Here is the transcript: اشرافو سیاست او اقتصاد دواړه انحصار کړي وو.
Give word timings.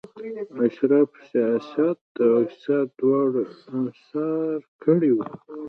اشرافو 0.65 1.17
سیاست 1.29 1.99
او 2.23 2.29
اقتصاد 2.43 2.87
دواړه 2.99 3.41
انحصار 3.75 4.57
کړي 4.83 5.09
وو. 5.13 5.25